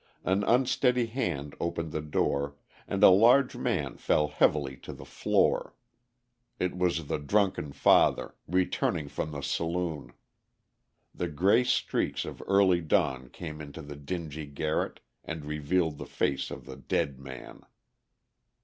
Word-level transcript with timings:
An 0.25 0.43
unsteady 0.43 1.05
hand 1.05 1.53
opened 1.59 1.91
the 1.91 2.01
door; 2.01 2.55
and 2.87 3.03
a 3.03 3.09
large 3.11 3.55
man 3.55 3.97
fell 3.97 4.29
heavily 4.29 4.75
to 4.77 4.93
the 4.93 5.05
floor. 5.05 5.75
It 6.57 6.75
was 6.75 7.05
the 7.05 7.19
drunken 7.19 7.71
father, 7.71 8.33
returning 8.47 9.09
from 9.09 9.29
the 9.29 9.41
saloon.... 9.43 10.13
The 11.13 11.27
gray 11.29 11.63
streaks 11.63 12.25
of 12.25 12.41
early 12.47 12.81
dawn 12.81 13.29
came 13.29 13.61
into 13.61 13.83
the 13.83 13.95
dingy 13.95 14.47
garret, 14.47 15.01
and 15.23 15.45
revealed 15.45 15.99
the 15.99 16.07
face 16.07 16.49
of 16.49 16.65
the 16.65 16.77
dead 16.77 17.19
man. 17.19 17.61